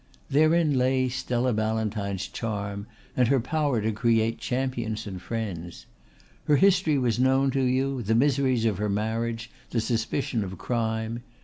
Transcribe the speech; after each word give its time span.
Therein 0.31 0.79
lay 0.79 1.09
Stella 1.09 1.53
Ballantyne's 1.53 2.27
charm, 2.27 2.87
and 3.15 3.27
her 3.27 3.39
power 3.39 3.81
to 3.83 3.91
create 3.91 4.39
champions 4.39 5.05
and 5.05 5.21
friends. 5.21 5.85
Her 6.45 6.55
history 6.55 6.97
was 6.97 7.19
known 7.19 7.51
to 7.51 7.61
you, 7.61 8.01
the 8.01 8.15
miseries 8.15 8.65
of 8.65 8.79
her 8.79 8.89
marriage, 8.89 9.51
the 9.69 9.79
suspicion 9.79 10.43
of 10.43 10.57
crime. 10.57 11.21